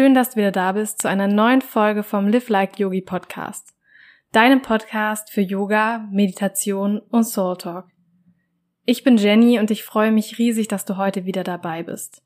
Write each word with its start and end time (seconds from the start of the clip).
Schön, 0.00 0.14
dass 0.14 0.30
du 0.30 0.36
wieder 0.36 0.50
da 0.50 0.72
bist 0.72 1.02
zu 1.02 1.10
einer 1.10 1.28
neuen 1.28 1.60
Folge 1.60 2.02
vom 2.02 2.26
Live 2.26 2.48
Like 2.48 2.78
Yogi 2.78 3.02
Podcast. 3.02 3.74
Deinem 4.32 4.62
Podcast 4.62 5.30
für 5.30 5.42
Yoga, 5.42 6.08
Meditation 6.10 7.00
und 7.10 7.24
Soul 7.24 7.58
Talk. 7.58 7.84
Ich 8.86 9.04
bin 9.04 9.18
Jenny 9.18 9.58
und 9.58 9.70
ich 9.70 9.84
freue 9.84 10.10
mich 10.10 10.38
riesig, 10.38 10.68
dass 10.68 10.86
du 10.86 10.96
heute 10.96 11.26
wieder 11.26 11.44
dabei 11.44 11.82
bist. 11.82 12.22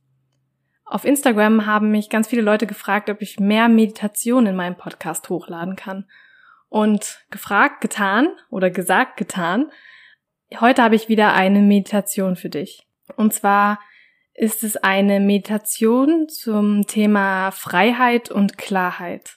Auf 0.84 1.04
Instagram 1.04 1.66
haben 1.66 1.90
mich 1.90 2.10
ganz 2.10 2.28
viele 2.28 2.42
Leute 2.42 2.68
gefragt, 2.68 3.10
ob 3.10 3.20
ich 3.20 3.40
mehr 3.40 3.68
Meditation 3.68 4.46
in 4.46 4.54
meinem 4.54 4.76
Podcast 4.76 5.28
hochladen 5.28 5.74
kann. 5.74 6.08
Und 6.68 7.26
gefragt, 7.32 7.80
getan 7.80 8.28
oder 8.50 8.70
gesagt, 8.70 9.16
getan. 9.16 9.72
Heute 10.60 10.80
habe 10.80 10.94
ich 10.94 11.08
wieder 11.08 11.32
eine 11.32 11.58
Meditation 11.58 12.36
für 12.36 12.50
dich. 12.50 12.86
Und 13.16 13.34
zwar 13.34 13.80
ist 14.34 14.64
es 14.64 14.76
eine 14.76 15.20
Meditation 15.20 16.28
zum 16.28 16.86
Thema 16.86 17.52
Freiheit 17.52 18.30
und 18.30 18.58
Klarheit. 18.58 19.36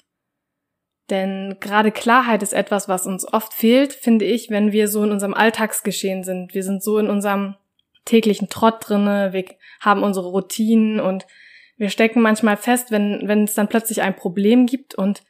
Denn 1.09 1.57
gerade 1.59 1.91
Klarheit 1.91 2.43
ist 2.43 2.53
etwas, 2.53 2.89
was 2.89 3.05
uns 3.05 3.31
oft 3.31 3.53
fehlt, 3.53 3.93
finde 3.93 4.25
ich, 4.25 4.49
wenn 4.49 4.71
wir 4.71 4.87
so 4.87 5.03
in 5.03 5.11
unserem 5.11 5.33
Alltagsgeschehen 5.33 6.23
sind. 6.23 6.53
Wir 6.53 6.63
sind 6.63 6.83
so 6.83 6.97
in 6.97 7.09
unserem 7.09 7.55
täglichen 8.03 8.49
Trott 8.49 8.87
drinne, 8.87 9.33
wir 9.33 9.45
haben 9.79 10.03
unsere 10.03 10.27
Routinen 10.27 10.99
und 10.99 11.25
wir 11.77 11.89
stecken 11.89 12.21
manchmal 12.21 12.57
fest, 12.57 12.89
wenn, 12.89 13.21
wenn 13.25 13.43
es 13.43 13.53
dann 13.53 13.69
plötzlich 13.69 14.01
ein 14.01 14.15
Problem 14.15 14.65
gibt 14.65 14.95
und 14.95 15.23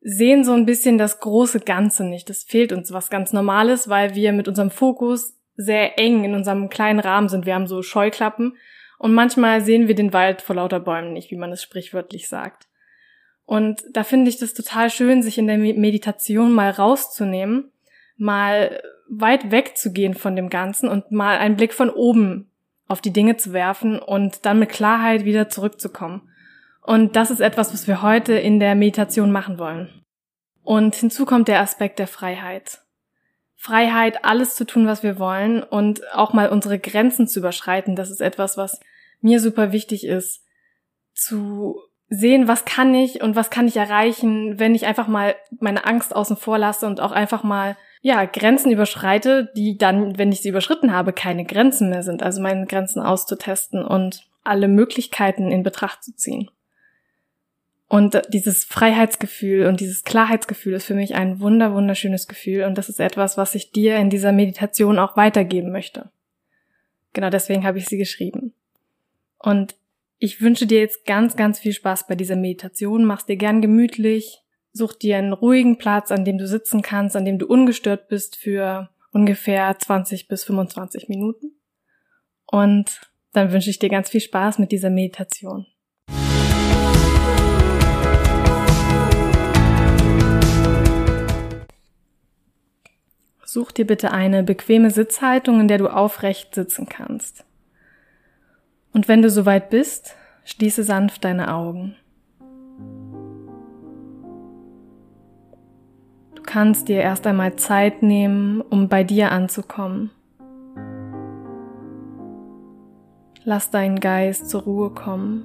sehen 0.00 0.42
so 0.42 0.52
ein 0.52 0.66
bisschen 0.66 0.98
das 0.98 1.20
große 1.20 1.60
Ganze 1.60 2.04
nicht. 2.04 2.28
Es 2.28 2.42
fehlt 2.42 2.72
uns 2.72 2.92
was 2.92 3.08
ganz 3.08 3.32
Normales, 3.32 3.88
weil 3.88 4.16
wir 4.16 4.32
mit 4.32 4.48
unserem 4.48 4.70
Fokus 4.70 5.38
sehr 5.56 5.98
eng 5.98 6.24
in 6.24 6.34
unserem 6.34 6.68
kleinen 6.68 7.00
Rahmen 7.00 7.28
sind. 7.28 7.46
Wir 7.46 7.54
haben 7.54 7.66
so 7.66 7.82
Scheuklappen 7.82 8.56
und 8.98 9.14
manchmal 9.14 9.60
sehen 9.60 9.88
wir 9.88 9.94
den 9.94 10.12
Wald 10.12 10.42
vor 10.42 10.56
lauter 10.56 10.80
Bäumen 10.80 11.12
nicht, 11.12 11.30
wie 11.30 11.36
man 11.36 11.52
es 11.52 11.62
sprichwörtlich 11.62 12.28
sagt. 12.28 12.68
Und 13.44 13.82
da 13.92 14.04
finde 14.04 14.28
ich 14.30 14.38
das 14.38 14.54
total 14.54 14.90
schön, 14.90 15.22
sich 15.22 15.38
in 15.38 15.46
der 15.46 15.58
Meditation 15.58 16.52
mal 16.52 16.70
rauszunehmen, 16.70 17.70
mal 18.16 18.80
weit 19.08 19.50
wegzugehen 19.50 20.14
von 20.14 20.36
dem 20.36 20.48
Ganzen 20.48 20.88
und 20.88 21.10
mal 21.10 21.38
einen 21.38 21.56
Blick 21.56 21.74
von 21.74 21.90
oben 21.90 22.50
auf 22.88 23.00
die 23.00 23.12
Dinge 23.12 23.36
zu 23.36 23.52
werfen 23.52 23.98
und 23.98 24.46
dann 24.46 24.58
mit 24.58 24.70
Klarheit 24.70 25.24
wieder 25.24 25.48
zurückzukommen. 25.48 26.30
Und 26.80 27.16
das 27.16 27.30
ist 27.30 27.40
etwas, 27.40 27.72
was 27.72 27.86
wir 27.86 28.02
heute 28.02 28.34
in 28.34 28.58
der 28.60 28.74
Meditation 28.74 29.32
machen 29.32 29.58
wollen. 29.58 30.02
Und 30.62 30.94
hinzu 30.94 31.24
kommt 31.24 31.48
der 31.48 31.60
Aspekt 31.60 31.98
der 31.98 32.06
Freiheit. 32.06 32.81
Freiheit, 33.62 34.24
alles 34.24 34.56
zu 34.56 34.66
tun, 34.66 34.88
was 34.88 35.04
wir 35.04 35.20
wollen 35.20 35.62
und 35.62 36.00
auch 36.14 36.32
mal 36.32 36.48
unsere 36.48 36.80
Grenzen 36.80 37.28
zu 37.28 37.38
überschreiten. 37.38 37.94
Das 37.94 38.10
ist 38.10 38.20
etwas, 38.20 38.56
was 38.56 38.80
mir 39.20 39.38
super 39.38 39.70
wichtig 39.70 40.04
ist, 40.04 40.44
zu 41.14 41.80
sehen, 42.08 42.48
was 42.48 42.64
kann 42.64 42.92
ich 42.92 43.22
und 43.22 43.36
was 43.36 43.50
kann 43.50 43.68
ich 43.68 43.76
erreichen, 43.76 44.58
wenn 44.58 44.74
ich 44.74 44.86
einfach 44.86 45.06
mal 45.06 45.36
meine 45.60 45.84
Angst 45.86 46.12
außen 46.12 46.36
vor 46.36 46.58
lasse 46.58 46.88
und 46.88 47.00
auch 47.00 47.12
einfach 47.12 47.44
mal 47.44 47.76
ja, 48.00 48.24
Grenzen 48.24 48.72
überschreite, 48.72 49.52
die 49.56 49.78
dann, 49.78 50.18
wenn 50.18 50.32
ich 50.32 50.42
sie 50.42 50.48
überschritten 50.48 50.92
habe, 50.92 51.12
keine 51.12 51.44
Grenzen 51.44 51.88
mehr 51.88 52.02
sind. 52.02 52.24
Also 52.24 52.42
meine 52.42 52.66
Grenzen 52.66 53.00
auszutesten 53.00 53.84
und 53.84 54.26
alle 54.42 54.66
Möglichkeiten 54.66 55.52
in 55.52 55.62
Betracht 55.62 56.02
zu 56.02 56.16
ziehen. 56.16 56.50
Und 57.92 58.22
dieses 58.30 58.64
Freiheitsgefühl 58.64 59.66
und 59.66 59.80
dieses 59.80 60.02
Klarheitsgefühl 60.02 60.72
ist 60.72 60.86
für 60.86 60.94
mich 60.94 61.14
ein 61.14 61.40
wunder, 61.40 61.74
wunderschönes 61.74 62.26
Gefühl 62.26 62.64
und 62.64 62.78
das 62.78 62.88
ist 62.88 63.00
etwas, 63.00 63.36
was 63.36 63.54
ich 63.54 63.70
dir 63.70 63.98
in 63.98 64.08
dieser 64.08 64.32
Meditation 64.32 64.98
auch 64.98 65.14
weitergeben 65.18 65.70
möchte. 65.72 66.10
Genau 67.12 67.28
deswegen 67.28 67.64
habe 67.64 67.76
ich 67.76 67.84
sie 67.84 67.98
geschrieben. 67.98 68.54
Und 69.38 69.74
ich 70.18 70.40
wünsche 70.40 70.66
dir 70.66 70.80
jetzt 70.80 71.04
ganz, 71.04 71.36
ganz 71.36 71.58
viel 71.58 71.74
Spaß 71.74 72.06
bei 72.06 72.14
dieser 72.14 72.34
Meditation. 72.34 73.04
Mach's 73.04 73.26
dir 73.26 73.36
gern 73.36 73.60
gemütlich. 73.60 74.40
Such 74.72 74.94
dir 74.94 75.18
einen 75.18 75.34
ruhigen 75.34 75.76
Platz, 75.76 76.10
an 76.10 76.24
dem 76.24 76.38
du 76.38 76.48
sitzen 76.48 76.80
kannst, 76.80 77.14
an 77.14 77.26
dem 77.26 77.38
du 77.38 77.46
ungestört 77.46 78.08
bist 78.08 78.36
für 78.36 78.88
ungefähr 79.10 79.78
20 79.78 80.28
bis 80.28 80.44
25 80.44 81.10
Minuten. 81.10 81.56
Und 82.46 83.02
dann 83.34 83.52
wünsche 83.52 83.68
ich 83.68 83.78
dir 83.78 83.90
ganz 83.90 84.08
viel 84.08 84.22
Spaß 84.22 84.58
mit 84.60 84.72
dieser 84.72 84.88
Meditation. 84.88 85.66
Such 93.52 93.70
dir 93.72 93.86
bitte 93.86 94.12
eine 94.12 94.42
bequeme 94.42 94.90
Sitzhaltung, 94.90 95.60
in 95.60 95.68
der 95.68 95.76
du 95.76 95.88
aufrecht 95.88 96.54
sitzen 96.54 96.86
kannst. 96.88 97.44
Und 98.94 99.08
wenn 99.08 99.20
du 99.20 99.28
soweit 99.28 99.68
bist, 99.68 100.16
schließe 100.44 100.82
sanft 100.84 101.22
deine 101.22 101.52
Augen. 101.52 101.94
Du 106.34 106.40
kannst 106.40 106.88
dir 106.88 107.02
erst 107.02 107.26
einmal 107.26 107.56
Zeit 107.56 108.02
nehmen, 108.02 108.62
um 108.62 108.88
bei 108.88 109.04
dir 109.04 109.32
anzukommen. 109.32 110.10
Lass 113.44 113.70
deinen 113.70 114.00
Geist 114.00 114.48
zur 114.48 114.62
Ruhe 114.62 114.88
kommen. 114.88 115.44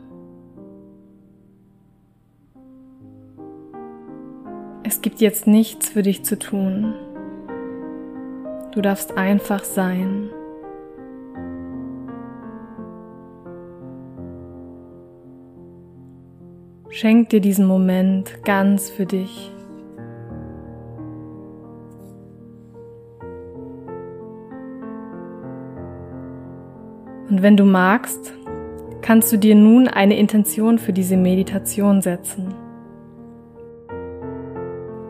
Es 4.84 5.02
gibt 5.02 5.20
jetzt 5.20 5.46
nichts 5.46 5.90
für 5.90 6.04
dich 6.04 6.24
zu 6.24 6.40
tun. 6.40 6.94
Du 8.78 8.84
darfst 8.84 9.18
einfach 9.18 9.64
sein. 9.64 10.30
Schenk 16.90 17.30
dir 17.30 17.42
diesen 17.42 17.66
Moment 17.66 18.44
ganz 18.44 18.92
für 18.92 19.08
dich. 19.08 19.52
Und 27.32 27.42
wenn 27.42 27.58
du 27.58 27.66
magst, 27.66 28.32
kannst 29.02 29.32
du 29.32 29.38
dir 29.38 29.56
nun 29.56 29.88
eine 29.88 30.20
Intention 30.20 30.78
für 30.78 30.94
diese 30.94 31.18
Meditation 31.18 32.04
setzen. 32.04 32.54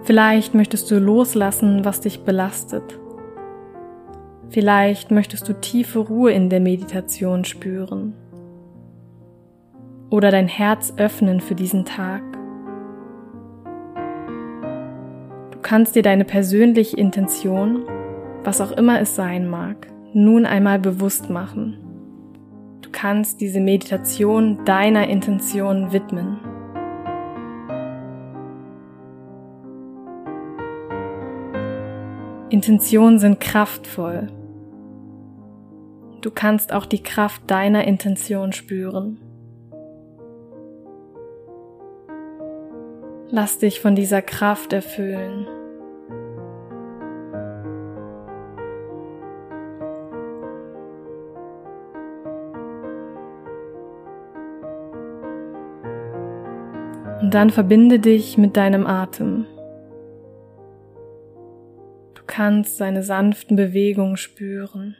Vielleicht 0.03 0.53
möchtest 0.53 0.89
du 0.89 0.99
loslassen, 0.99 1.83
was 1.83 1.99
dich 1.99 2.23
belastet. 2.23 2.97
Vielleicht 4.57 5.11
möchtest 5.11 5.47
du 5.47 5.53
tiefe 5.53 5.99
Ruhe 5.99 6.31
in 6.31 6.49
der 6.49 6.59
Meditation 6.59 7.45
spüren 7.45 8.15
oder 10.09 10.31
dein 10.31 10.47
Herz 10.47 10.95
öffnen 10.97 11.41
für 11.41 11.53
diesen 11.53 11.85
Tag. 11.85 12.23
Du 15.51 15.59
kannst 15.61 15.95
dir 15.95 16.01
deine 16.01 16.25
persönliche 16.25 16.97
Intention, 16.97 17.83
was 18.43 18.59
auch 18.59 18.71
immer 18.71 18.99
es 18.99 19.15
sein 19.15 19.47
mag, 19.47 19.91
nun 20.13 20.47
einmal 20.47 20.79
bewusst 20.79 21.29
machen. 21.29 21.77
Du 22.81 22.89
kannst 22.91 23.41
diese 23.41 23.59
Meditation 23.59 24.65
deiner 24.65 25.07
Intention 25.07 25.93
widmen. 25.93 26.39
Intentionen 32.49 33.19
sind 33.19 33.39
kraftvoll 33.39 34.29
Du 36.27 36.33
kannst 36.33 36.73
auch 36.73 36.85
die 36.85 37.01
Kraft 37.01 37.43
deiner 37.49 37.85
Intention 37.85 38.51
spüren. 38.51 39.17
Lass 43.29 43.59
dich 43.59 43.79
von 43.79 43.95
dieser 43.95 44.21
Kraft 44.21 44.73
erfüllen. 44.73 45.47
Und 57.21 57.33
dann 57.33 57.51
verbinde 57.51 57.99
dich 57.99 58.37
mit 58.37 58.57
deinem 58.57 58.85
Atem. 58.85 59.45
Du 62.15 62.21
kannst 62.27 62.75
seine 62.75 63.01
sanften 63.01 63.55
Bewegungen 63.55 64.17
spüren. 64.17 64.97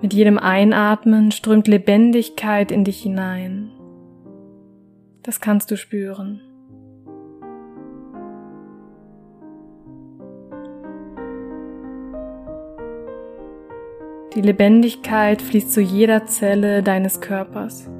Mit 0.00 0.14
jedem 0.14 0.38
Einatmen 0.38 1.32
strömt 1.32 1.66
Lebendigkeit 1.66 2.70
in 2.70 2.84
dich 2.84 3.02
hinein. 3.02 3.72
Das 5.24 5.40
kannst 5.40 5.72
du 5.72 5.76
spüren. 5.76 6.40
Die 14.34 14.40
Lebendigkeit 14.40 15.42
fließt 15.42 15.72
zu 15.72 15.80
jeder 15.80 16.26
Zelle 16.26 16.84
deines 16.84 17.20
Körpers. 17.20 17.90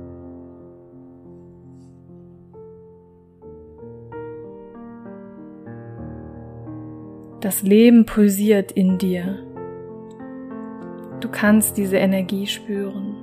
Das 7.41 7.63
Leben 7.63 8.07
pulsiert 8.07 8.71
in 8.71 8.99
dir. 8.99 9.48
Du 11.21 11.29
kannst 11.29 11.77
diese 11.77 11.97
Energie 11.97 12.47
spüren. 12.47 13.17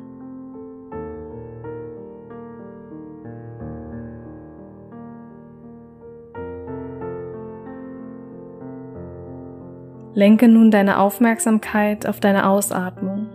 Lenke 10.13 10.47
nun 10.47 10.71
deine 10.71 10.99
Aufmerksamkeit 10.99 12.07
auf 12.07 12.21
deine 12.21 12.47
Ausatmung. 12.47 13.27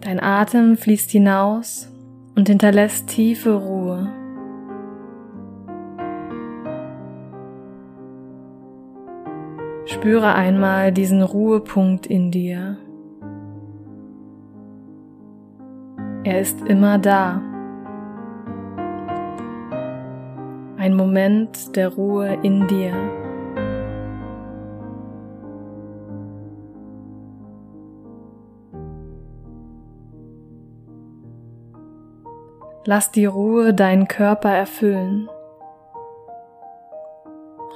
Dein 0.00 0.20
Atem 0.20 0.76
fließt 0.76 1.10
hinaus 1.10 1.88
und 2.36 2.48
hinterlässt 2.48 3.08
tiefe 3.08 3.54
Ruhe. 3.54 3.81
Spüre 10.02 10.34
einmal 10.34 10.90
diesen 10.90 11.22
Ruhepunkt 11.22 12.08
in 12.08 12.32
dir. 12.32 12.76
Er 16.24 16.40
ist 16.40 16.60
immer 16.62 16.98
da. 16.98 17.40
Ein 20.76 20.96
Moment 20.96 21.76
der 21.76 21.90
Ruhe 21.90 22.36
in 22.42 22.66
dir. 22.66 22.92
Lass 32.86 33.12
die 33.12 33.26
Ruhe 33.26 33.72
deinen 33.72 34.08
Körper 34.08 34.50
erfüllen 34.50 35.28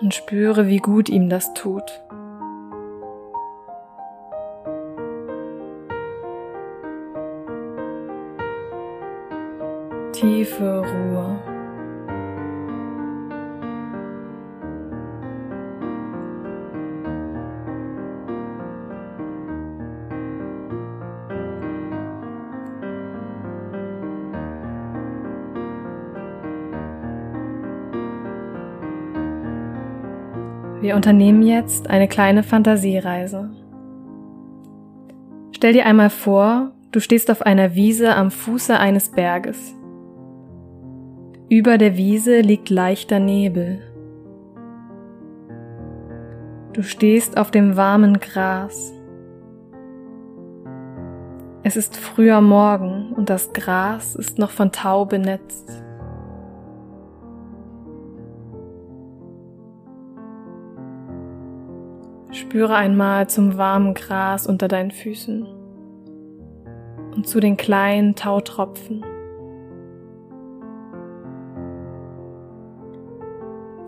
und 0.03 0.13
spüre, 0.13 0.67
wie 0.67 0.79
gut 0.79 1.09
ihm 1.09 1.29
das 1.29 1.55
tut. 1.55 2.03
Tiefe 10.19 10.79
Ruhe. 10.81 11.39
Wir 30.81 30.97
unternehmen 30.97 31.43
jetzt 31.43 31.91
eine 31.91 32.09
kleine 32.09 32.43
Fantasiereise. 32.43 33.51
Stell 35.55 35.75
dir 35.75 35.85
einmal 35.85 36.09
vor, 36.09 36.73
du 36.91 37.01
stehst 37.01 37.31
auf 37.31 37.43
einer 37.43 37.75
Wiese 37.75 38.15
am 38.15 38.31
Fuße 38.31 38.79
eines 38.79 39.11
Berges. 39.11 39.75
Über 41.49 41.79
der 41.79 41.97
Wiese 41.97 42.41
liegt 42.41 42.71
leichter 42.71 43.21
Nebel. 43.21 43.81
Du 46.73 46.83
stehst 46.83 47.39
auf 47.39 47.53
dem 47.53 47.77
warmen 47.77 48.19
Gras. 48.19 48.93
Es 51.63 51.77
ist 51.77 51.97
früher 51.97 52.41
Morgen 52.41 53.13
und 53.13 53.31
das 53.31 53.53
Gras 53.53 54.17
ist 54.17 54.41
noch 54.41 54.51
von 54.51 54.73
Tau 54.73 55.05
benetzt. 55.05 55.85
Spüre 62.33 62.75
einmal 62.75 63.29
zum 63.29 63.57
warmen 63.57 63.95
Gras 63.95 64.49
unter 64.49 64.67
deinen 64.67 64.91
Füßen 64.91 65.47
und 67.15 67.29
zu 67.29 67.39
den 67.39 67.57
kleinen 67.57 68.17
Tautropfen. 68.17 69.05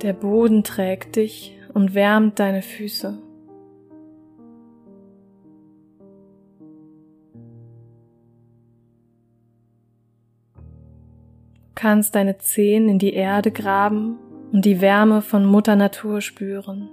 Der 0.03 0.13
Boden 0.13 0.63
trägt 0.63 1.17
dich 1.17 1.59
und 1.75 1.93
wärmt 1.93 2.39
deine 2.39 2.63
Füße. 2.63 3.19
Du 10.55 11.75
kannst 11.75 12.15
deine 12.15 12.39
Zehen 12.39 12.89
in 12.89 13.01
die 13.01 13.13
Erde 13.13 13.51
graben 13.51 14.19
und 14.53 14.65
die 14.65 14.81
Wärme 14.81 15.21
von 15.21 15.45
Mutter 15.45 15.75
Natur 15.75 16.21
spüren. 16.21 16.91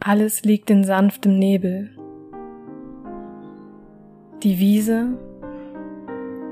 Alles 0.00 0.44
liegt 0.44 0.70
in 0.70 0.84
sanftem 0.84 1.38
Nebel. 1.38 2.03
Die 4.44 4.58
Wiese 4.58 5.16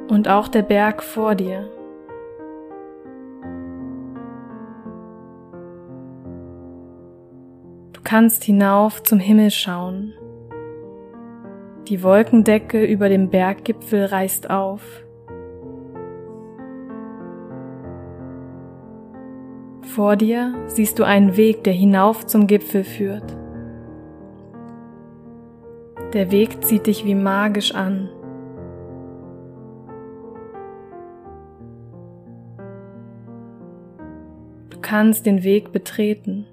und 0.08 0.26
auch 0.26 0.48
der 0.48 0.62
Berg 0.62 1.02
vor 1.02 1.34
dir. 1.34 1.68
Du 7.92 8.00
kannst 8.02 8.44
hinauf 8.44 9.02
zum 9.02 9.18
Himmel 9.18 9.50
schauen. 9.50 10.14
Die 11.88 12.02
Wolkendecke 12.02 12.82
über 12.82 13.10
dem 13.10 13.28
Berggipfel 13.28 14.06
reißt 14.06 14.48
auf. 14.48 15.04
Vor 19.82 20.16
dir 20.16 20.54
siehst 20.68 20.98
du 20.98 21.04
einen 21.04 21.36
Weg, 21.36 21.62
der 21.64 21.74
hinauf 21.74 22.24
zum 22.24 22.46
Gipfel 22.46 22.84
führt. 22.84 23.36
Der 26.12 26.30
Weg 26.30 26.62
zieht 26.62 26.86
dich 26.86 27.06
wie 27.06 27.14
magisch 27.14 27.74
an. 27.74 28.10
Du 34.68 34.78
kannst 34.82 35.24
den 35.24 35.42
Weg 35.42 35.72
betreten 35.72 36.46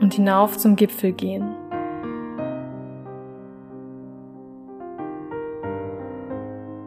und 0.00 0.14
hinauf 0.14 0.58
zum 0.58 0.76
Gipfel 0.76 1.10
gehen. 1.10 1.56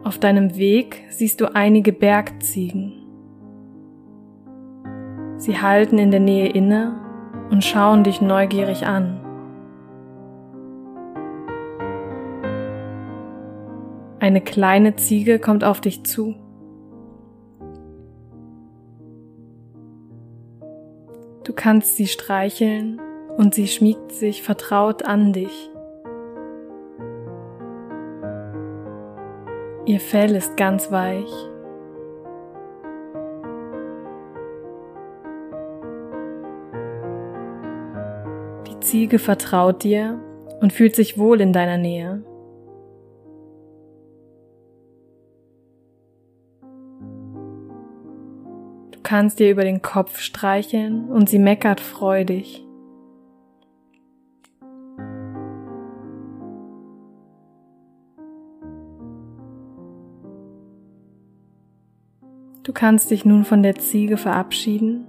Auf 0.02 0.18
deinem 0.18 0.56
Weg 0.56 1.02
siehst 1.10 1.42
du 1.42 1.54
einige 1.54 1.92
Bergziegen. 1.92 3.04
Sie 5.36 5.60
halten 5.60 5.98
in 5.98 6.10
der 6.10 6.20
Nähe 6.20 6.48
inne 6.48 6.98
und 7.50 7.64
schauen 7.64 8.02
dich 8.02 8.22
neugierig 8.22 8.86
an. 8.86 9.23
Eine 14.24 14.40
kleine 14.40 14.96
Ziege 14.96 15.38
kommt 15.38 15.64
auf 15.64 15.82
dich 15.82 16.02
zu. 16.02 16.34
Du 21.44 21.52
kannst 21.52 21.96
sie 21.96 22.06
streicheln 22.06 23.02
und 23.36 23.54
sie 23.54 23.66
schmiegt 23.66 24.12
sich 24.12 24.42
vertraut 24.42 25.04
an 25.04 25.34
dich. 25.34 25.70
Ihr 29.84 30.00
Fell 30.00 30.34
ist 30.34 30.56
ganz 30.56 30.90
weich. 30.90 31.30
Die 38.68 38.80
Ziege 38.80 39.18
vertraut 39.18 39.82
dir 39.84 40.18
und 40.62 40.72
fühlt 40.72 40.96
sich 40.96 41.18
wohl 41.18 41.42
in 41.42 41.52
deiner 41.52 41.76
Nähe. 41.76 42.24
Kannst 49.14 49.38
dir 49.38 49.48
über 49.48 49.62
den 49.62 49.80
Kopf 49.80 50.18
streicheln 50.18 51.08
und 51.08 51.28
sie 51.28 51.38
meckert 51.38 51.78
freudig. 51.78 52.64
Du 62.64 62.72
kannst 62.72 63.12
dich 63.12 63.24
nun 63.24 63.44
von 63.44 63.62
der 63.62 63.76
Ziege 63.76 64.16
verabschieden 64.16 65.06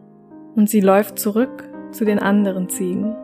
und 0.55 0.69
sie 0.69 0.81
läuft 0.81 1.17
zurück 1.17 1.67
zu 1.91 2.05
den 2.05 2.19
anderen 2.19 2.69
Ziegen. 2.69 3.15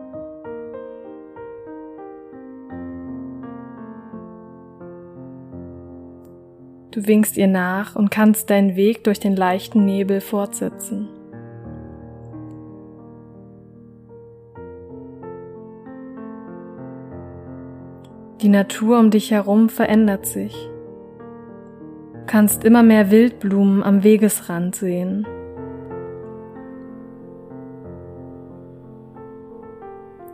Du 6.92 7.06
winkst 7.06 7.38
ihr 7.38 7.48
nach 7.48 7.96
und 7.96 8.10
kannst 8.10 8.50
deinen 8.50 8.76
Weg 8.76 9.02
durch 9.04 9.18
den 9.18 9.34
leichten 9.34 9.86
Nebel 9.86 10.20
fortsetzen. 10.20 11.08
Die 18.42 18.50
Natur 18.50 18.98
um 18.98 19.10
dich 19.10 19.30
herum 19.30 19.70
verändert 19.70 20.26
sich. 20.26 20.54
Du 22.12 22.26
kannst 22.26 22.62
immer 22.62 22.82
mehr 22.82 23.10
Wildblumen 23.10 23.82
am 23.82 24.04
Wegesrand 24.04 24.74
sehen. 24.74 25.26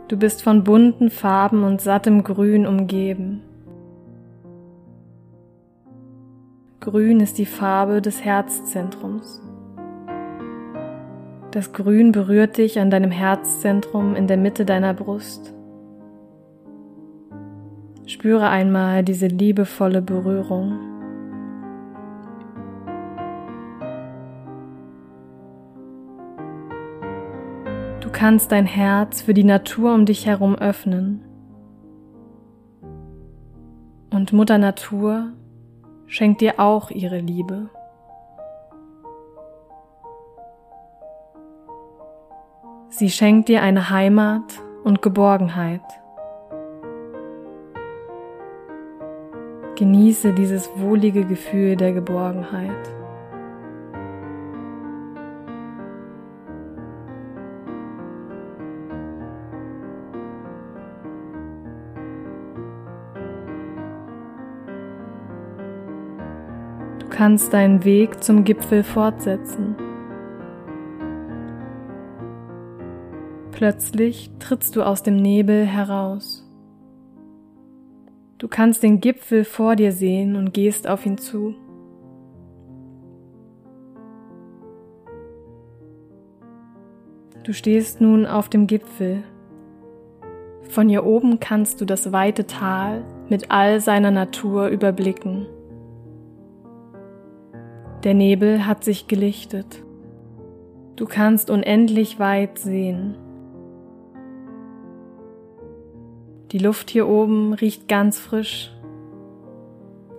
Du 0.09 0.17
bist 0.17 0.43
von 0.43 0.65
bunten 0.65 1.09
Farben 1.09 1.63
und 1.63 1.79
sattem 1.79 2.23
Grün 2.23 2.67
umgeben. 2.67 3.43
Grün 6.81 7.19
ist 7.19 7.37
die 7.37 7.45
Farbe 7.45 8.01
des 8.01 8.23
Herzzentrums. 8.23 9.41
Das 11.51 11.73
Grün 11.73 12.13
berührt 12.13 12.57
dich 12.57 12.79
an 12.79 12.89
deinem 12.89 13.11
Herzzentrum 13.11 14.15
in 14.15 14.27
der 14.27 14.37
Mitte 14.37 14.63
deiner 14.63 14.93
Brust. 14.93 15.53
Spüre 18.05 18.47
einmal 18.47 19.03
diese 19.03 19.27
liebevolle 19.27 20.01
Berührung. 20.01 20.79
Du 27.99 28.09
kannst 28.09 28.53
dein 28.53 28.65
Herz 28.65 29.21
für 29.21 29.33
die 29.33 29.43
Natur 29.43 29.93
um 29.93 30.05
dich 30.05 30.25
herum 30.25 30.55
öffnen. 30.55 31.25
Und 34.11 34.31
Mutter 34.31 34.57
Natur 34.57 35.33
schenkt 36.09 36.41
dir 36.41 36.59
auch 36.59 36.89
ihre 36.89 37.19
Liebe. 37.19 37.69
Sie 42.89 43.09
schenkt 43.09 43.47
dir 43.47 43.61
eine 43.61 43.91
Heimat 43.91 44.61
und 44.83 45.01
Geborgenheit. 45.01 45.81
Genieße 49.75 50.33
dieses 50.33 50.69
wohlige 50.77 51.23
Gefühl 51.23 51.77
der 51.77 51.93
Geborgenheit. 51.93 52.98
Kannst 67.19 67.51
deinen 67.51 67.83
Weg 67.83 68.23
zum 68.23 68.45
Gipfel 68.45 68.81
fortsetzen. 68.81 69.75
Plötzlich 73.51 74.31
trittst 74.39 74.77
du 74.77 74.83
aus 74.83 75.03
dem 75.03 75.17
Nebel 75.17 75.65
heraus. 75.65 76.49
Du 78.37 78.47
kannst 78.47 78.83
den 78.83 79.01
Gipfel 79.01 79.43
vor 79.43 79.75
dir 79.75 79.91
sehen 79.91 80.37
und 80.37 80.53
gehst 80.53 80.87
auf 80.87 81.05
ihn 81.05 81.17
zu. 81.17 81.55
Du 87.43 87.51
stehst 87.51 87.99
nun 87.99 88.25
auf 88.25 88.47
dem 88.47 88.65
Gipfel. 88.65 89.23
Von 90.69 90.87
hier 90.87 91.05
oben 91.05 91.41
kannst 91.41 91.81
du 91.81 91.85
das 91.85 92.13
weite 92.13 92.47
Tal 92.47 93.03
mit 93.27 93.51
all 93.51 93.81
seiner 93.81 94.11
Natur 94.11 94.69
überblicken. 94.69 95.47
Der 98.03 98.13
Nebel 98.13 98.65
hat 98.65 98.85
sich 98.85 99.07
gelichtet. 99.07 99.83
Du 100.95 101.05
kannst 101.05 101.49
unendlich 101.49 102.17
weit 102.17 102.57
sehen. 102.57 103.17
Die 106.51 106.59
Luft 106.59 106.89
hier 106.89 107.09
oben 107.09 107.53
riecht 107.53 107.89
ganz 107.89 108.17
frisch. 108.17 108.71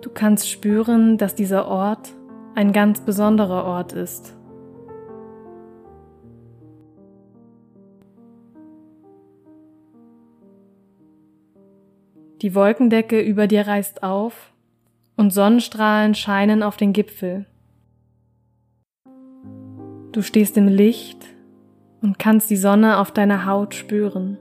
Du 0.01 0.11
kannst 0.11 0.47
spüren, 0.47 1.17
dass 1.17 1.33
dieser 1.33 1.67
Ort 1.67 2.13
ein 2.53 2.71
ganz 2.71 3.01
besonderer 3.01 3.65
Ort 3.65 3.93
ist. 3.93 4.35
Die 12.43 12.53
Wolkendecke 12.53 13.19
über 13.19 13.47
dir 13.47 13.67
reißt 13.67 14.03
auf 14.03 14.53
und 15.17 15.31
Sonnenstrahlen 15.31 16.13
scheinen 16.13 16.61
auf 16.61 16.77
den 16.77 16.93
Gipfel. 16.93 17.45
Du 20.11 20.21
stehst 20.21 20.57
im 20.57 20.67
Licht 20.67 21.25
und 22.01 22.19
kannst 22.19 22.49
die 22.49 22.57
Sonne 22.57 22.97
auf 22.97 23.11
deiner 23.11 23.45
Haut 23.45 23.73
spüren. 23.73 24.37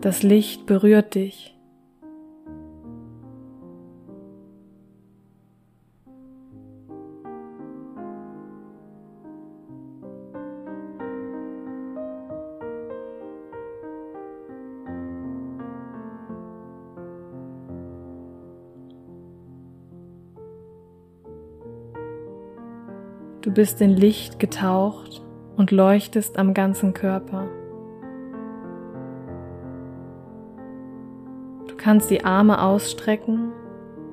Das 0.00 0.22
Licht 0.22 0.64
berührt 0.64 1.14
dich. 1.14 1.51
Du 23.52 23.56
bist 23.56 23.82
in 23.82 23.90
Licht 23.90 24.38
getaucht 24.38 25.20
und 25.58 25.72
leuchtest 25.72 26.38
am 26.38 26.54
ganzen 26.54 26.94
Körper. 26.94 27.48
kannst 31.82 32.10
die 32.10 32.24
Arme 32.24 32.62
ausstrecken 32.62 33.52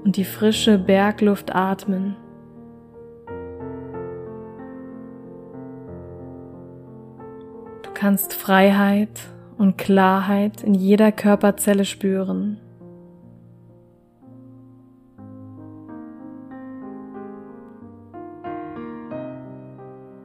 und 0.03 0.17
die 0.17 0.23
frische 0.23 0.79
Bergluft 0.79 1.55
atmen. 1.55 2.15
Du 7.83 7.91
kannst 7.93 8.33
Freiheit 8.33 9.21
und 9.57 9.77
Klarheit 9.77 10.63
in 10.63 10.73
jeder 10.73 11.11
Körperzelle 11.11 11.85
spüren. 11.85 12.59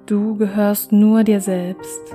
Du 0.06 0.36
gehörst 0.36 0.92
nur 0.92 1.24
dir 1.24 1.40
selbst. 1.40 2.14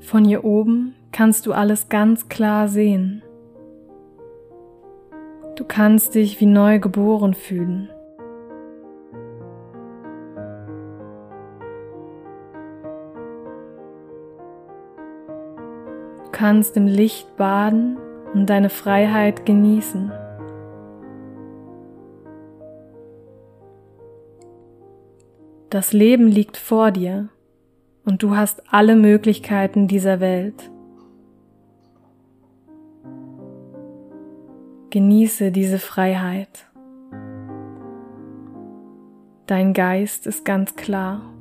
Von 0.00 0.26
hier 0.26 0.44
oben 0.44 0.94
kannst 1.10 1.46
du 1.46 1.54
alles 1.54 1.88
ganz 1.88 2.28
klar 2.28 2.68
sehen. 2.68 3.22
Du 5.56 5.64
kannst 5.64 6.14
dich 6.14 6.38
wie 6.40 6.46
neu 6.46 6.78
geboren 6.80 7.32
fühlen. 7.32 7.88
Kannst 16.34 16.76
im 16.76 16.86
Licht 16.86 17.36
baden 17.36 17.96
und 18.34 18.50
deine 18.50 18.68
Freiheit 18.68 19.46
genießen. 19.46 20.12
Das 25.70 25.92
Leben 25.92 26.26
liegt 26.26 26.56
vor 26.56 26.90
dir 26.90 27.28
und 28.04 28.22
du 28.22 28.36
hast 28.36 28.62
alle 28.72 28.96
Möglichkeiten 28.96 29.86
dieser 29.86 30.18
Welt. 30.20 30.70
Genieße 34.90 35.52
diese 35.52 35.78
Freiheit. 35.78 36.68
Dein 39.46 39.72
Geist 39.72 40.26
ist 40.26 40.44
ganz 40.44 40.74
klar. 40.74 41.33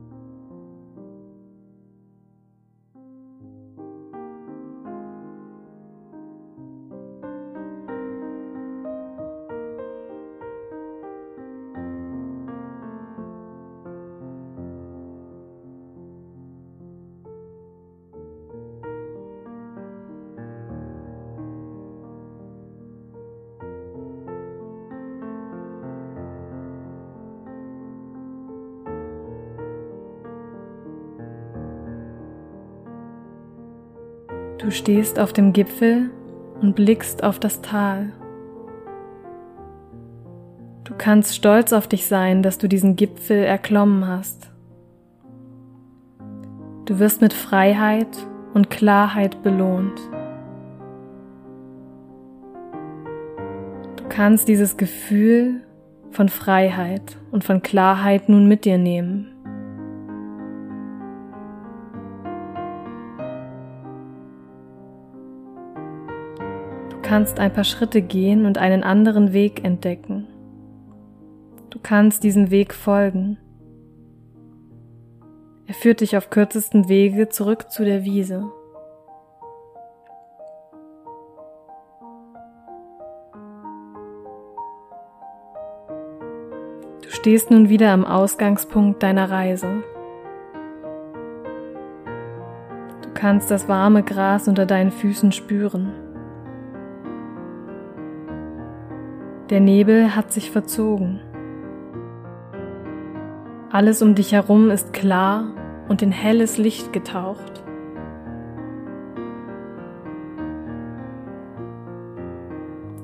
Du 34.64 34.72
stehst 34.72 35.20
auf 35.20 35.34
dem 35.34 35.52
Gipfel 35.52 36.10
und 36.62 36.74
blickst 36.74 37.22
auf 37.22 37.38
das 37.38 37.62
Tal. 37.62 38.14
Du 40.86 40.94
kannst 40.98 41.36
stolz 41.36 41.74
auf 41.74 41.86
dich 41.86 42.06
sein, 42.06 42.42
dass 42.44 42.60
du 42.60 42.70
diesen 42.70 42.96
Gipfel 42.96 43.44
erklommen 43.44 44.08
hast. 44.08 44.50
Du 46.86 46.98
wirst 46.98 47.20
mit 47.20 47.34
Freiheit 47.34 48.08
und 48.54 48.70
Klarheit 48.70 49.44
belohnt. 49.44 50.00
Du 53.98 54.04
kannst 54.08 54.48
dieses 54.48 54.78
Gefühl 54.78 55.62
von 56.12 56.30
Freiheit 56.30 57.18
und 57.32 57.44
von 57.44 57.62
Klarheit 57.62 58.30
nun 58.30 58.48
mit 58.48 58.64
dir 58.64 58.78
nehmen. 58.78 59.33
Kannst 67.14 67.40
ein 67.40 67.54
paar 67.54 67.64
Schritte 67.64 68.02
gehen 68.02 68.48
und 68.48 68.58
einen 68.58 68.84
anderen 68.84 69.34
Weg 69.34 69.64
entdecken. 69.64 70.26
Du 71.70 71.78
kannst 71.78 72.24
diesem 72.24 72.50
Weg 72.50 72.74
folgen. 72.74 73.38
Er 75.68 75.76
führt 75.76 76.02
dich 76.02 76.18
auf 76.18 76.32
kürzesten 76.32 76.90
Wege 76.90 77.30
zurück 77.30 77.70
zu 77.70 77.86
der 77.86 78.04
Wiese. 78.04 78.50
Du 87.04 87.10
stehst 87.12 87.52
nun 87.52 87.70
wieder 87.70 87.92
am 87.92 88.06
Ausgangspunkt 88.06 89.04
deiner 89.04 89.30
Reise. 89.30 89.84
Du 93.04 93.10
kannst 93.14 93.52
das 93.52 93.70
warme 93.70 94.02
Gras 94.02 94.48
unter 94.48 94.66
deinen 94.66 94.90
Füßen 94.90 95.32
spüren. 95.32 96.03
Der 99.54 99.60
Nebel 99.60 100.16
hat 100.16 100.34
sich 100.34 100.50
verzogen. 100.50 101.20
Alles 103.70 104.02
um 104.02 104.16
dich 104.16 104.32
herum 104.32 104.72
ist 104.72 104.94
klar 104.94 105.54
und 105.88 106.02
in 106.02 106.12
helles 106.12 106.58
Licht 106.58 106.92
getaucht. 106.92 107.64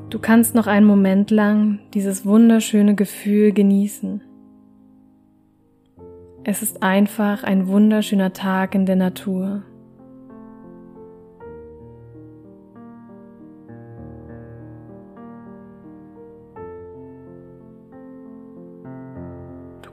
Du 0.10 0.18
kannst 0.18 0.56
noch 0.56 0.66
einen 0.66 0.88
Moment 0.88 1.30
lang 1.30 1.82
dieses 1.94 2.26
wunderschöne 2.26 2.96
Gefühl 2.96 3.52
genießen. 3.52 4.24
Es 6.44 6.64
ist 6.64 6.82
einfach 6.82 7.44
ein 7.44 7.68
wunderschöner 7.68 8.34
Tag 8.34 8.74
in 8.74 8.88
der 8.88 8.96
Natur. 8.96 9.62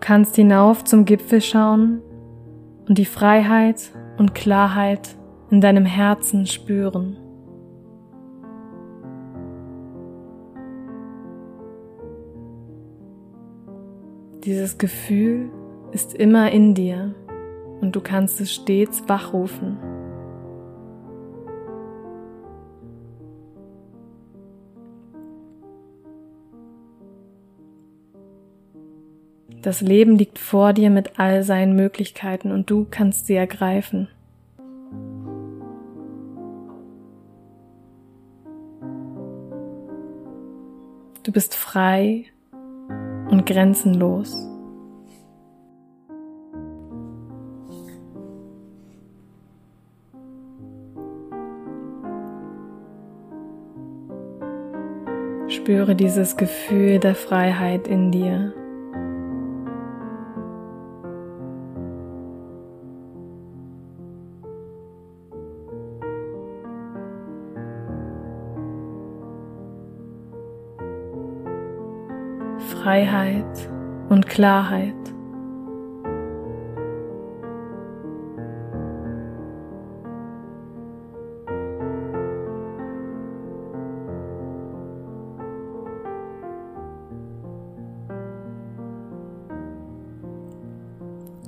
Kannst 0.00 0.36
hinauf 0.36 0.84
zum 0.84 1.04
Gipfel 1.04 1.40
schauen 1.40 2.02
und 2.88 2.98
die 2.98 3.04
Freiheit 3.04 3.92
und 4.18 4.34
Klarheit 4.34 5.16
in 5.50 5.60
deinem 5.60 5.84
Herzen 5.84 6.46
spüren. 6.46 7.16
Dieses 14.44 14.78
Gefühl 14.78 15.50
ist 15.90 16.14
immer 16.14 16.52
in 16.52 16.74
dir 16.74 17.14
und 17.80 17.96
du 17.96 18.00
kannst 18.00 18.40
es 18.40 18.52
stets 18.52 19.02
wachrufen. 19.08 19.95
Das 29.66 29.80
Leben 29.80 30.16
liegt 30.16 30.38
vor 30.38 30.72
dir 30.72 30.90
mit 30.90 31.18
all 31.18 31.42
seinen 31.42 31.74
Möglichkeiten 31.74 32.52
und 32.52 32.70
du 32.70 32.86
kannst 32.88 33.26
sie 33.26 33.34
ergreifen. 33.34 34.06
Du 41.24 41.32
bist 41.32 41.56
frei 41.56 42.26
und 43.28 43.44
grenzenlos. 43.44 44.36
Spüre 55.48 55.96
dieses 55.96 56.36
Gefühl 56.36 57.00
der 57.00 57.16
Freiheit 57.16 57.88
in 57.88 58.12
dir. 58.12 58.54
Freiheit 72.96 73.68
und 74.08 74.26
Klarheit. 74.26 74.94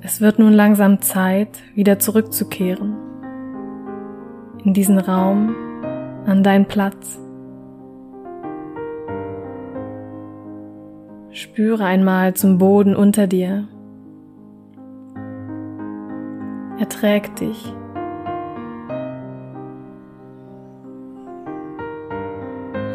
Es 0.02 0.20
wird 0.20 0.38
nun 0.38 0.52
langsam 0.52 1.00
Zeit, 1.00 1.48
wieder 1.74 1.98
zurückzukehren 1.98 2.94
in 4.64 4.74
diesen 4.74 4.98
Raum, 4.98 5.54
an 6.26 6.42
deinen 6.42 6.66
Platz. 6.66 7.18
Spüre 11.38 11.84
einmal 11.84 12.34
zum 12.34 12.58
Boden 12.58 12.96
unter 12.96 13.28
dir. 13.28 13.68
Er 16.80 16.88
trägt 16.88 17.38
dich. 17.38 17.72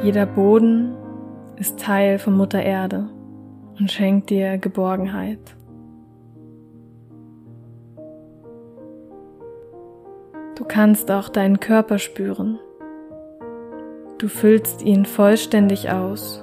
Jeder 0.04 0.26
Boden 0.26 0.94
ist 1.56 1.80
Teil 1.80 2.20
von 2.20 2.36
Mutter 2.36 2.62
Erde 2.62 3.08
und 3.80 3.90
schenkt 3.90 4.30
dir 4.30 4.58
Geborgenheit. 4.58 5.56
Du 10.56 10.66
kannst 10.68 11.10
auch 11.12 11.30
deinen 11.30 11.62
Körper 11.62 11.98
spüren. 11.98 12.60
Du 14.18 14.28
füllst 14.28 14.82
ihn 14.82 15.06
vollständig 15.06 15.90
aus 15.90 16.43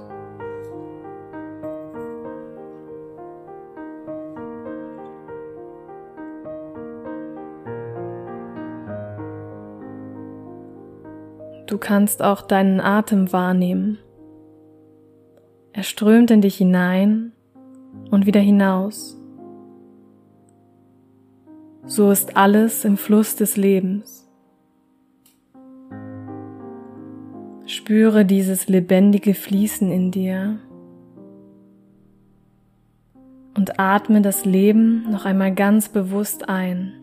Du 11.70 11.78
kannst 11.78 12.20
auch 12.20 12.42
deinen 12.42 12.80
Atem 12.80 13.32
wahrnehmen. 13.32 13.98
Er 15.72 15.84
strömt 15.84 16.32
in 16.32 16.40
dich 16.40 16.56
hinein 16.56 17.30
und 18.10 18.26
wieder 18.26 18.40
hinaus. 18.40 19.16
So 21.86 22.10
ist 22.10 22.36
alles 22.36 22.84
im 22.84 22.96
Fluss 22.96 23.36
des 23.36 23.56
Lebens. 23.56 24.28
Spüre 27.66 28.24
dieses 28.24 28.66
lebendige 28.66 29.32
Fließen 29.32 29.92
in 29.92 30.10
dir 30.10 30.58
und 33.56 33.78
atme 33.78 34.22
das 34.22 34.44
Leben 34.44 35.08
noch 35.08 35.24
einmal 35.24 35.54
ganz 35.54 35.88
bewusst 35.88 36.48
ein. 36.48 36.99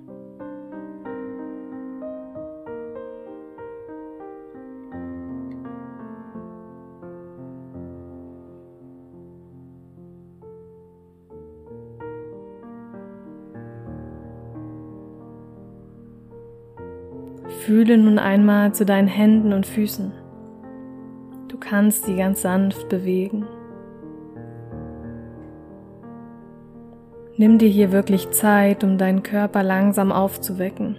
Fühle 17.68 17.98
nun 17.98 18.18
einmal 18.18 18.74
zu 18.74 18.86
deinen 18.86 19.10
Händen 19.10 19.52
und 19.52 19.66
Füßen. 19.66 20.14
Du 21.50 21.58
kannst 21.58 22.06
sie 22.06 22.16
ganz 22.16 22.42
sanft 22.42 22.88
bewegen. 22.88 23.46
Nimm 27.36 27.58
dir 27.58 27.68
hier 27.68 27.92
wirklich 27.92 28.32
Zeit, 28.32 28.86
um 28.86 28.98
deinen 28.98 29.22
Körper 29.22 29.64
langsam 29.64 30.14
aufzuwecken. 30.14 30.96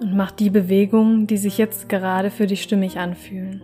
Und 0.00 0.16
mach 0.16 0.32
die 0.32 0.50
Bewegungen, 0.50 1.28
die 1.28 1.36
sich 1.36 1.56
jetzt 1.56 1.88
gerade 1.88 2.32
für 2.32 2.48
dich 2.48 2.64
stimmig 2.64 2.98
anfühlen. 2.98 3.62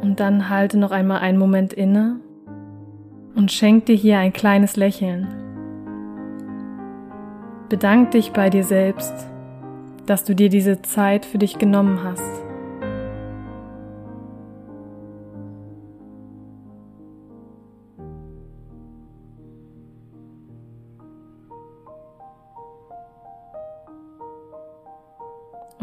Und 0.00 0.20
dann 0.20 0.48
halte 0.48 0.78
noch 0.78 0.90
einmal 0.90 1.20
einen 1.20 1.38
Moment 1.38 1.72
inne 1.72 2.20
und 3.34 3.52
schenk 3.52 3.86
dir 3.86 3.96
hier 3.96 4.18
ein 4.18 4.32
kleines 4.32 4.76
Lächeln. 4.76 5.28
Bedank 7.68 8.12
dich 8.12 8.32
bei 8.32 8.48
dir 8.48 8.64
selbst, 8.64 9.14
dass 10.06 10.24
du 10.24 10.34
dir 10.34 10.48
diese 10.48 10.80
Zeit 10.82 11.26
für 11.26 11.38
dich 11.38 11.58
genommen 11.58 12.00
hast. 12.02 12.47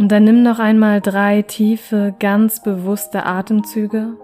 Und 0.05 0.11
dann 0.11 0.23
nimm 0.23 0.43
noch 0.43 0.59
einmal 0.59 1.01
drei 1.01 1.41
tiefe, 1.41 2.13
ganz 2.19 2.61
bewusste 2.61 3.25
Atemzüge 3.25 4.15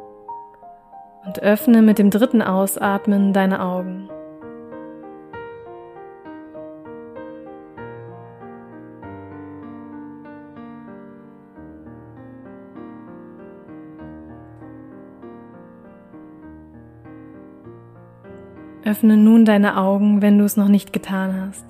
und 1.25 1.39
öffne 1.39 1.81
mit 1.81 1.97
dem 1.97 2.11
dritten 2.11 2.43
Ausatmen 2.43 3.33
deine 3.33 3.63
Augen. 3.63 4.07
Öffne 18.85 19.17
nun 19.17 19.45
deine 19.45 19.77
Augen, 19.77 20.21
wenn 20.21 20.37
du 20.37 20.45
es 20.45 20.57
noch 20.57 20.67
nicht 20.67 20.93
getan 20.93 21.47
hast. 21.47 21.65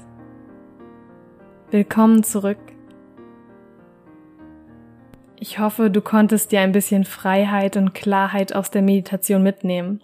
Willkommen 1.69 2.23
zurück. 2.23 2.70
Ich 5.51 5.59
hoffe, 5.59 5.89
du 5.89 5.99
konntest 5.99 6.53
dir 6.53 6.61
ein 6.61 6.71
bisschen 6.71 7.03
Freiheit 7.03 7.75
und 7.75 7.93
Klarheit 7.93 8.55
aus 8.55 8.71
der 8.71 8.81
Meditation 8.81 9.43
mitnehmen. 9.43 10.01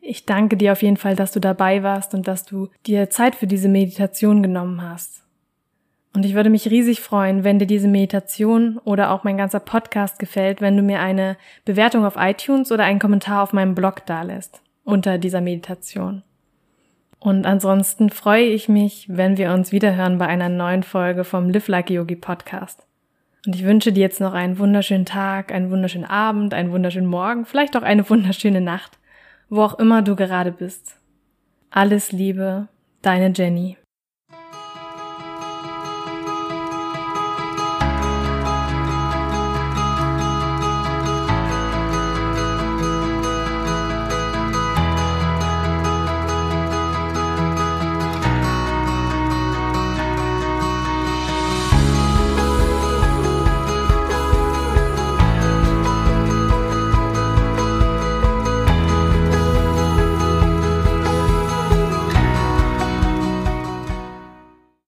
Ich 0.00 0.26
danke 0.26 0.56
dir 0.56 0.72
auf 0.72 0.82
jeden 0.82 0.96
Fall, 0.96 1.14
dass 1.14 1.30
du 1.30 1.38
dabei 1.38 1.84
warst 1.84 2.14
und 2.14 2.26
dass 2.26 2.44
du 2.44 2.68
dir 2.84 3.08
Zeit 3.08 3.36
für 3.36 3.46
diese 3.46 3.68
Meditation 3.68 4.42
genommen 4.42 4.82
hast. 4.82 5.22
Und 6.16 6.26
ich 6.26 6.34
würde 6.34 6.50
mich 6.50 6.68
riesig 6.68 7.00
freuen, 7.00 7.44
wenn 7.44 7.60
dir 7.60 7.68
diese 7.68 7.86
Meditation 7.86 8.78
oder 8.78 9.12
auch 9.12 9.22
mein 9.22 9.36
ganzer 9.36 9.60
Podcast 9.60 10.18
gefällt, 10.18 10.60
wenn 10.60 10.76
du 10.76 10.82
mir 10.82 10.98
eine 10.98 11.36
Bewertung 11.64 12.04
auf 12.04 12.16
iTunes 12.16 12.72
oder 12.72 12.82
einen 12.82 12.98
Kommentar 12.98 13.44
auf 13.44 13.52
meinem 13.52 13.76
Blog 13.76 14.04
dalässt 14.06 14.62
unter 14.82 15.16
dieser 15.16 15.40
Meditation. 15.40 16.24
Und 17.20 17.46
ansonsten 17.46 18.10
freue 18.10 18.46
ich 18.46 18.68
mich, 18.68 19.06
wenn 19.08 19.36
wir 19.36 19.52
uns 19.52 19.70
wiederhören 19.70 20.18
bei 20.18 20.26
einer 20.26 20.48
neuen 20.48 20.82
Folge 20.82 21.22
vom 21.22 21.50
Live 21.50 21.68
Like 21.68 21.88
Yogi 21.88 22.16
Podcast. 22.16 22.84
Und 23.46 23.56
ich 23.56 23.64
wünsche 23.64 23.92
dir 23.92 24.00
jetzt 24.00 24.20
noch 24.20 24.34
einen 24.34 24.58
wunderschönen 24.58 25.04
Tag, 25.04 25.52
einen 25.52 25.70
wunderschönen 25.70 26.04
Abend, 26.04 26.54
einen 26.54 26.70
wunderschönen 26.70 27.08
Morgen, 27.08 27.44
vielleicht 27.44 27.76
auch 27.76 27.82
eine 27.82 28.08
wunderschöne 28.08 28.60
Nacht, 28.60 28.98
wo 29.48 29.62
auch 29.62 29.78
immer 29.78 30.02
du 30.02 30.14
gerade 30.14 30.52
bist. 30.52 30.96
Alles 31.70 32.12
Liebe, 32.12 32.68
deine 33.02 33.32
Jenny. 33.34 33.78